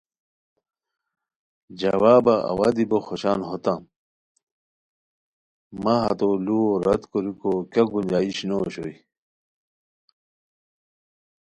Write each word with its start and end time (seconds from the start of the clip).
جوابہ 1.79 2.35
اوا 2.51 2.69
دی 2.75 2.85
بو 2.89 2.97
خوشان 3.07 3.39
ہوتام 3.47 3.81
مہ 5.83 5.95
ہتو 6.03 6.29
ُلوؤ 6.43 6.69
رد 6.85 7.03
کوریکو 7.11 7.51
کیہ 7.71 7.83
کنجائش 7.91 8.37
نو 8.47 8.57
اوشوئے 8.61 8.93